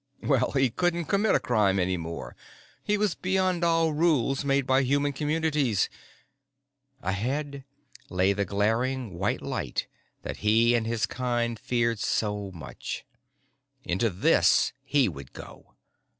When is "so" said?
11.99-12.49